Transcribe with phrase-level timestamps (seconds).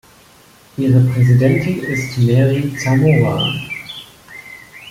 [0.77, 3.45] Ihre Präsidentin ist Mery Zamora.